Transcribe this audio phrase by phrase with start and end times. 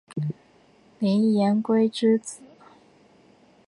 [0.97, 2.41] 林廷圭之子。